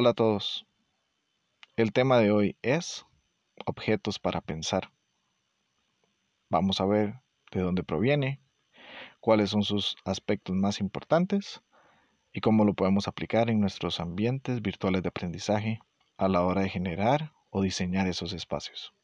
Hola 0.00 0.10
a 0.10 0.14
todos. 0.14 0.64
El 1.74 1.92
tema 1.92 2.18
de 2.18 2.30
hoy 2.30 2.56
es 2.62 3.04
objetos 3.66 4.20
para 4.20 4.40
pensar. 4.40 4.92
Vamos 6.48 6.80
a 6.80 6.86
ver 6.86 7.14
de 7.50 7.62
dónde 7.62 7.82
proviene, 7.82 8.40
cuáles 9.18 9.50
son 9.50 9.64
sus 9.64 9.96
aspectos 10.04 10.54
más 10.54 10.78
importantes 10.78 11.62
y 12.32 12.40
cómo 12.40 12.64
lo 12.64 12.74
podemos 12.74 13.08
aplicar 13.08 13.50
en 13.50 13.58
nuestros 13.60 13.98
ambientes 13.98 14.62
virtuales 14.62 15.02
de 15.02 15.08
aprendizaje 15.08 15.80
a 16.16 16.28
la 16.28 16.44
hora 16.44 16.60
de 16.60 16.68
generar 16.68 17.32
o 17.50 17.62
diseñar 17.62 18.06
esos 18.06 18.32
espacios. 18.32 18.94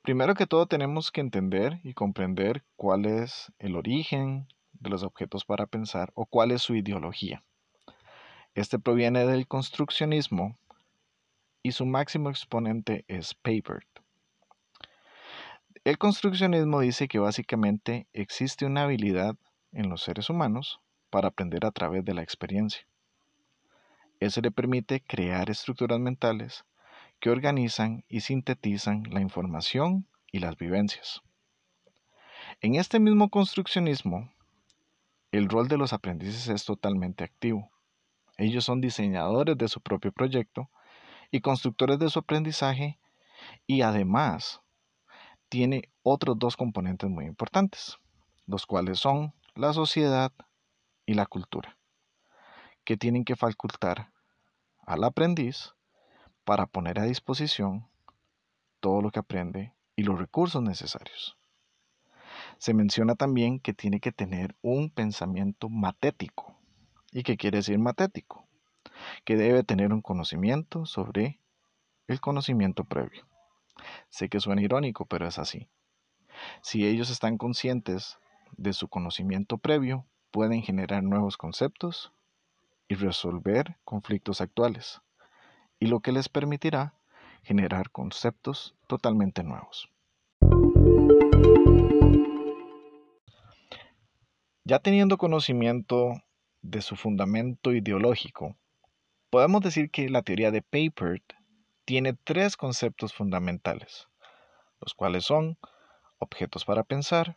Primero 0.00 0.34
que 0.34 0.46
todo 0.46 0.64
tenemos 0.64 1.12
que 1.12 1.20
entender 1.20 1.78
y 1.84 1.92
comprender 1.92 2.64
cuál 2.76 3.04
es 3.04 3.52
el 3.58 3.76
origen 3.76 4.48
de 4.80 4.90
los 4.90 5.02
objetos 5.02 5.44
para 5.44 5.66
pensar 5.66 6.10
o 6.14 6.26
cuál 6.26 6.50
es 6.50 6.62
su 6.62 6.74
ideología. 6.74 7.44
Este 8.54 8.78
proviene 8.78 9.24
del 9.26 9.46
construccionismo 9.46 10.58
y 11.62 11.72
su 11.72 11.86
máximo 11.86 12.30
exponente 12.30 13.04
es 13.06 13.34
Papert. 13.34 13.86
El 15.84 15.98
construccionismo 15.98 16.80
dice 16.80 17.08
que 17.08 17.18
básicamente 17.18 18.06
existe 18.12 18.66
una 18.66 18.82
habilidad 18.82 19.36
en 19.72 19.88
los 19.88 20.02
seres 20.02 20.28
humanos 20.28 20.80
para 21.10 21.28
aprender 21.28 21.64
a 21.64 21.70
través 21.70 22.04
de 22.04 22.14
la 22.14 22.22
experiencia. 22.22 22.86
Eso 24.18 24.40
le 24.40 24.50
permite 24.50 25.00
crear 25.00 25.48
estructuras 25.48 25.98
mentales 25.98 26.64
que 27.20 27.30
organizan 27.30 28.04
y 28.08 28.20
sintetizan 28.20 29.04
la 29.10 29.20
información 29.20 30.06
y 30.32 30.40
las 30.40 30.56
vivencias. 30.56 31.22
En 32.60 32.74
este 32.74 33.00
mismo 33.00 33.30
construccionismo, 33.30 34.30
el 35.40 35.48
rol 35.48 35.68
de 35.68 35.78
los 35.78 35.94
aprendices 35.94 36.48
es 36.48 36.66
totalmente 36.66 37.24
activo. 37.24 37.70
Ellos 38.36 38.62
son 38.62 38.82
diseñadores 38.82 39.56
de 39.56 39.68
su 39.68 39.80
propio 39.80 40.12
proyecto 40.12 40.70
y 41.30 41.40
constructores 41.40 41.98
de 41.98 42.10
su 42.10 42.18
aprendizaje 42.18 43.00
y 43.66 43.80
además 43.80 44.60
tiene 45.48 45.90
otros 46.02 46.38
dos 46.38 46.58
componentes 46.58 47.08
muy 47.08 47.24
importantes, 47.24 47.96
los 48.46 48.66
cuales 48.66 48.98
son 48.98 49.32
la 49.54 49.72
sociedad 49.72 50.30
y 51.06 51.14
la 51.14 51.24
cultura, 51.24 51.78
que 52.84 52.98
tienen 52.98 53.24
que 53.24 53.34
facultar 53.34 54.12
al 54.86 55.04
aprendiz 55.04 55.74
para 56.44 56.66
poner 56.66 56.98
a 56.98 57.04
disposición 57.04 57.88
todo 58.80 59.00
lo 59.00 59.10
que 59.10 59.20
aprende 59.20 59.74
y 59.96 60.02
los 60.02 60.18
recursos 60.18 60.62
necesarios. 60.62 61.39
Se 62.60 62.74
menciona 62.74 63.14
también 63.14 63.58
que 63.58 63.72
tiene 63.72 64.00
que 64.00 64.12
tener 64.12 64.54
un 64.60 64.90
pensamiento 64.90 65.70
matético. 65.70 66.58
¿Y 67.10 67.22
qué 67.22 67.38
quiere 67.38 67.56
decir 67.56 67.78
matético? 67.78 68.46
Que 69.24 69.36
debe 69.36 69.64
tener 69.64 69.94
un 69.94 70.02
conocimiento 70.02 70.84
sobre 70.84 71.40
el 72.06 72.20
conocimiento 72.20 72.84
previo. 72.84 73.26
Sé 74.10 74.28
que 74.28 74.40
suena 74.40 74.60
irónico, 74.60 75.06
pero 75.06 75.26
es 75.26 75.38
así. 75.38 75.70
Si 76.60 76.86
ellos 76.86 77.08
están 77.08 77.38
conscientes 77.38 78.18
de 78.58 78.74
su 78.74 78.88
conocimiento 78.88 79.56
previo, 79.56 80.04
pueden 80.30 80.60
generar 80.60 81.02
nuevos 81.02 81.38
conceptos 81.38 82.12
y 82.88 82.94
resolver 82.94 83.78
conflictos 83.84 84.42
actuales 84.42 85.00
y 85.78 85.86
lo 85.86 86.00
que 86.00 86.12
les 86.12 86.28
permitirá 86.28 86.92
generar 87.42 87.90
conceptos 87.90 88.74
totalmente 88.86 89.42
nuevos. 89.42 89.88
Ya 94.70 94.78
teniendo 94.78 95.18
conocimiento 95.18 96.22
de 96.62 96.80
su 96.80 96.94
fundamento 96.94 97.72
ideológico, 97.72 98.56
podemos 99.28 99.62
decir 99.62 99.90
que 99.90 100.08
la 100.08 100.22
teoría 100.22 100.52
de 100.52 100.62
Papert 100.62 101.24
tiene 101.84 102.12
tres 102.12 102.56
conceptos 102.56 103.12
fundamentales, 103.12 104.06
los 104.80 104.94
cuales 104.94 105.24
son 105.24 105.58
objetos 106.20 106.64
para 106.64 106.84
pensar, 106.84 107.36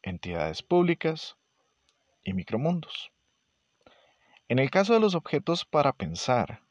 entidades 0.00 0.62
públicas 0.62 1.36
y 2.24 2.32
micromundos. 2.32 3.12
En 4.48 4.58
el 4.58 4.70
caso 4.70 4.94
de 4.94 5.00
los 5.00 5.14
objetos 5.14 5.66
para 5.66 5.92
pensar, 5.92 6.62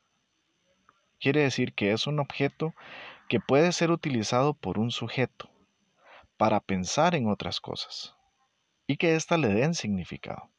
quiere 1.20 1.42
decir 1.42 1.76
que 1.76 1.92
es 1.92 2.08
un 2.08 2.20
objeto 2.20 2.74
que 3.30 3.40
puede 3.40 3.72
ser 3.72 3.92
utilizado 3.92 4.56
por 4.56 4.80
un 4.80 4.90
sujeto 4.90 5.48
para 6.38 6.60
pensar 6.60 7.14
en 7.14 7.30
otras 7.30 7.62
cosas 7.62 8.15
y 8.88 8.98
que 8.98 9.16
ésta 9.16 9.38
le 9.38 9.50
den 9.50 9.74
significado. 9.74 10.50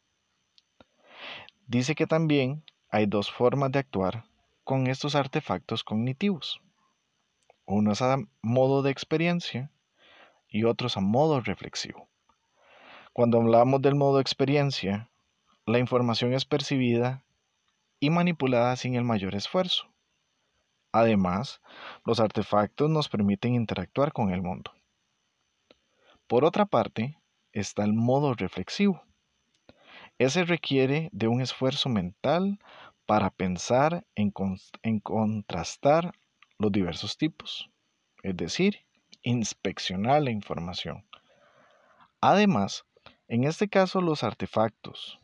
Dice 1.66 1.94
que 1.94 2.06
también 2.06 2.64
hay 2.90 3.06
dos 3.06 3.30
formas 3.30 3.72
de 3.72 3.80
actuar 3.80 4.24
con 4.64 4.86
estos 4.86 5.14
artefactos 5.14 5.84
cognitivos. 5.84 6.60
Uno 7.64 7.92
es 7.92 8.02
a 8.02 8.18
modo 8.42 8.82
de 8.82 8.90
experiencia 8.90 9.70
y 10.48 10.64
otros 10.64 10.96
a 10.96 11.00
modo 11.00 11.40
reflexivo. 11.40 12.08
Cuando 13.12 13.38
hablamos 13.38 13.82
del 13.82 13.94
modo 13.94 14.20
experiencia, 14.20 15.10
la 15.66 15.78
información 15.78 16.32
es 16.34 16.44
percibida 16.44 17.24
y 17.98 18.10
manipulada 18.10 18.76
sin 18.76 18.94
el 18.94 19.04
mayor 19.04 19.34
esfuerzo. 19.34 19.88
Además, 20.92 21.60
los 22.04 22.20
artefactos 22.20 22.88
nos 22.88 23.08
permiten 23.08 23.54
interactuar 23.54 24.12
con 24.12 24.30
el 24.30 24.42
mundo. 24.42 24.72
Por 26.26 26.44
otra 26.44 26.66
parte, 26.66 27.18
está 27.60 27.84
el 27.84 27.94
modo 27.94 28.34
reflexivo. 28.34 29.02
Ese 30.18 30.44
requiere 30.44 31.08
de 31.12 31.28
un 31.28 31.40
esfuerzo 31.40 31.88
mental 31.88 32.58
para 33.06 33.30
pensar 33.30 34.06
en, 34.14 34.32
en, 34.82 35.00
contrastar 35.00 36.12
los 36.58 36.72
diversos 36.72 37.16
tipos, 37.16 37.70
es 38.22 38.36
decir, 38.36 38.84
inspeccionar 39.22 40.22
la 40.22 40.30
información. 40.30 41.06
Además, 42.20 42.84
en 43.28 43.44
este 43.44 43.68
caso 43.68 44.00
los 44.00 44.22
artefactos 44.22 45.20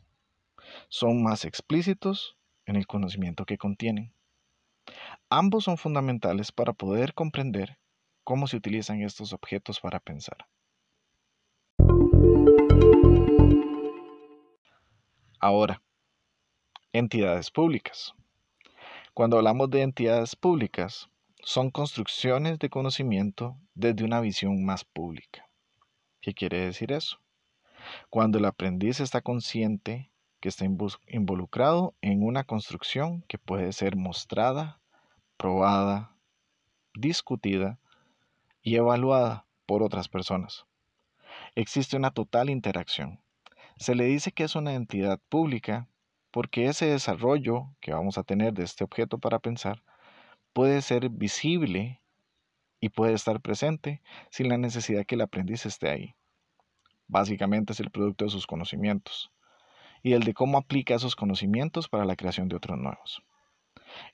son 0.89 1.23
más 1.23 1.45
explícitos 1.45 2.37
en 2.65 2.75
el 2.75 2.87
conocimiento 2.87 3.45
que 3.45 3.57
contienen. 3.57 4.13
Ambos 5.29 5.65
son 5.65 5.77
fundamentales 5.77 6.51
para 6.51 6.73
poder 6.73 7.13
comprender 7.13 7.77
cómo 8.23 8.47
se 8.47 8.57
utilizan 8.57 9.01
estos 9.01 9.33
objetos 9.33 9.79
para 9.79 9.99
pensar. 9.99 10.47
Ahora, 15.45 15.83
entidades 16.93 17.51
públicas. 17.51 18.13
Cuando 19.13 19.35
hablamos 19.35 19.69
de 19.69 19.81
entidades 19.81 20.37
públicas, 20.37 21.09
son 21.41 21.69
construcciones 21.69 22.59
de 22.59 22.69
conocimiento 22.69 23.57
desde 23.75 24.05
una 24.05 24.21
visión 24.21 24.63
más 24.63 24.85
pública. 24.85 25.49
¿Qué 26.21 26.33
quiere 26.33 26.61
decir 26.61 26.93
eso? 26.93 27.19
Cuando 28.09 28.37
el 28.37 28.45
aprendiz 28.45 29.01
está 29.01 29.19
consciente 29.19 30.13
que 30.39 30.47
está 30.47 30.63
involucrado 30.63 31.93
en 31.99 32.23
una 32.23 32.45
construcción 32.45 33.23
que 33.23 33.37
puede 33.37 33.73
ser 33.73 33.97
mostrada 33.97 34.79
probada, 35.35 36.15
discutida 36.93 37.81
y 38.61 38.77
evaluada 38.77 39.45
por 39.65 39.83
otras 39.83 40.07
personas. 40.07 40.65
Existe 41.53 41.97
una 41.97 42.11
total 42.11 42.49
interacción. 42.49 43.22
Se 43.77 43.95
le 43.95 44.05
dice 44.05 44.31
que 44.31 44.43
es 44.43 44.55
una 44.55 44.73
entidad 44.73 45.19
pública 45.29 45.87
porque 46.31 46.65
ese 46.65 46.87
desarrollo 46.87 47.75
que 47.79 47.93
vamos 47.93 48.17
a 48.17 48.23
tener 48.23 48.53
de 48.53 48.63
este 48.63 48.83
objeto 48.83 49.19
para 49.19 49.39
pensar 49.39 49.83
puede 50.53 50.81
ser 50.81 51.09
visible 51.09 52.01
y 52.79 52.89
puede 52.89 53.13
estar 53.13 53.39
presente 53.41 54.01
sin 54.29 54.49
la 54.49 54.57
necesidad 54.57 55.05
que 55.05 55.15
el 55.15 55.21
aprendiz 55.21 55.65
esté 55.65 55.89
ahí. 55.89 56.15
Básicamente 57.07 57.73
es 57.73 57.79
el 57.79 57.91
producto 57.91 58.25
de 58.25 58.31
sus 58.31 58.47
conocimientos 58.47 59.31
y 60.01 60.13
el 60.13 60.23
de 60.23 60.33
cómo 60.33 60.57
aplica 60.57 60.95
esos 60.95 61.15
conocimientos 61.15 61.87
para 61.87 62.05
la 62.05 62.15
creación 62.15 62.49
de 62.49 62.55
otros 62.55 62.77
nuevos. 62.77 63.23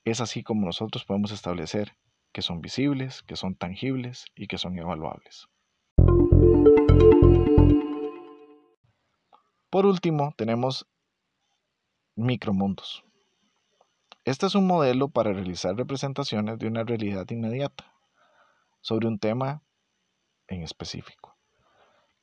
Es 0.05 0.21
así 0.21 0.43
como 0.43 0.65
nosotros 0.65 1.05
podemos 1.05 1.31
establecer 1.31 1.95
que 2.31 2.41
son 2.41 2.61
visibles, 2.61 3.23
que 3.23 3.35
son 3.35 3.55
tangibles 3.55 4.25
y 4.35 4.47
que 4.47 4.57
son 4.57 4.77
evaluables. 4.77 5.47
Por 9.69 9.85
último, 9.85 10.33
tenemos 10.35 10.87
micromundos. 12.15 13.03
Este 14.25 14.47
es 14.47 14.55
un 14.55 14.65
modelo 14.65 15.09
para 15.09 15.31
realizar 15.31 15.75
representaciones 15.75 16.57
de 16.57 16.65
una 16.65 16.83
realidad 16.83 17.29
inmediata 17.29 17.93
sobre 18.81 19.07
un 19.07 19.19
tema 19.19 19.61
en 20.47 20.63
específico, 20.63 21.37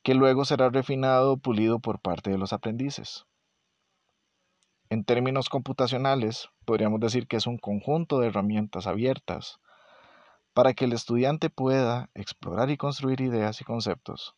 que 0.02 0.14
luego 0.14 0.44
será 0.44 0.70
refinado 0.70 1.34
o 1.34 1.36
pulido 1.36 1.78
por 1.78 2.00
parte 2.00 2.30
de 2.30 2.38
los 2.38 2.52
aprendices. 2.52 3.26
En 4.90 5.04
términos 5.04 5.48
computacionales, 5.48 6.48
podríamos 6.64 6.98
decir 6.98 7.28
que 7.28 7.36
es 7.36 7.46
un 7.46 7.58
conjunto 7.58 8.18
de 8.18 8.26
herramientas 8.26 8.88
abiertas 8.88 9.60
para 10.52 10.74
que 10.74 10.86
el 10.86 10.92
estudiante 10.92 11.48
pueda 11.48 12.10
explorar 12.14 12.70
y 12.70 12.76
construir 12.76 13.20
ideas 13.20 13.60
y 13.60 13.64
conceptos 13.64 14.34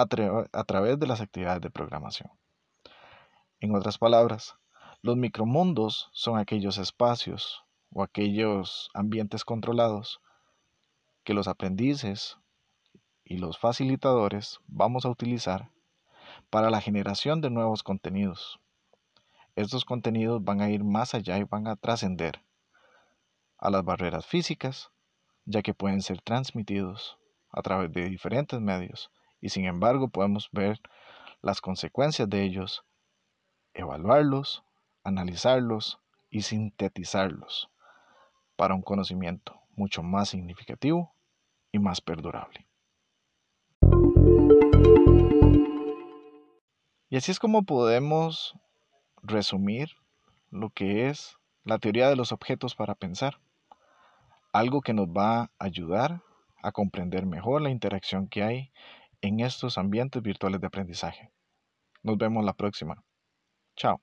a, 0.00 0.64
través 0.64 0.98
de 0.98 1.06
las 1.06 1.20
actividades 1.20 1.60
de 1.60 1.70
programación. 1.70 2.30
En 3.60 3.74
otras 3.74 3.98
palabras, 3.98 4.56
los 5.02 5.16
micromundos 5.16 6.08
son 6.12 6.38
aquellos 6.38 6.78
espacios 6.78 7.62
o 7.92 8.02
aquellos 8.02 8.90
ambientes 8.94 9.44
controlados 9.44 10.20
que 11.24 11.34
los 11.34 11.48
aprendices 11.48 12.38
y 13.24 13.38
los 13.38 13.58
facilitadores 13.58 14.60
vamos 14.66 15.04
a 15.04 15.10
utilizar 15.10 15.70
para 16.48 16.70
la 16.70 16.80
generación 16.80 17.40
de 17.40 17.50
nuevos 17.50 17.82
contenidos. 17.82 18.60
Estos 19.56 19.84
contenidos 19.84 20.42
van 20.42 20.60
a 20.60 20.70
ir 20.70 20.84
más 20.84 21.14
allá 21.14 21.38
y 21.38 21.44
van 21.44 21.66
a 21.66 21.76
trascender 21.76 22.42
a 23.58 23.70
las 23.70 23.84
barreras 23.84 24.24
físicas, 24.26 24.90
ya 25.44 25.62
que 25.62 25.74
pueden 25.74 26.00
ser 26.00 26.22
transmitidos 26.22 27.18
a 27.50 27.60
través 27.62 27.92
de 27.92 28.08
diferentes 28.08 28.60
medios 28.60 29.10
y 29.40 29.48
sin 29.50 29.66
embargo 29.66 30.08
podemos 30.08 30.48
ver 30.52 30.80
las 31.42 31.60
consecuencias 31.60 32.28
de 32.28 32.42
ellos, 32.42 32.84
evaluarlos 33.74 34.64
analizarlos 35.04 35.98
y 36.30 36.42
sintetizarlos 36.42 37.70
para 38.56 38.74
un 38.74 38.82
conocimiento 38.82 39.60
mucho 39.76 40.02
más 40.02 40.28
significativo 40.28 41.14
y 41.72 41.78
más 41.78 42.00
perdurable. 42.00 42.66
Y 47.08 47.16
así 47.16 47.32
es 47.32 47.40
como 47.40 47.64
podemos 47.64 48.54
resumir 49.22 49.90
lo 50.50 50.70
que 50.70 51.08
es 51.08 51.36
la 51.64 51.78
teoría 51.78 52.08
de 52.08 52.16
los 52.16 52.32
objetos 52.32 52.74
para 52.74 52.94
pensar, 52.94 53.40
algo 54.52 54.80
que 54.80 54.92
nos 54.92 55.08
va 55.08 55.42
a 55.42 55.50
ayudar 55.58 56.22
a 56.62 56.72
comprender 56.72 57.26
mejor 57.26 57.62
la 57.62 57.70
interacción 57.70 58.28
que 58.28 58.42
hay 58.42 58.72
en 59.22 59.40
estos 59.40 59.78
ambientes 59.78 60.22
virtuales 60.22 60.60
de 60.60 60.66
aprendizaje. 60.68 61.30
Nos 62.02 62.18
vemos 62.18 62.44
la 62.44 62.54
próxima. 62.54 63.02
Chao. 63.76 64.02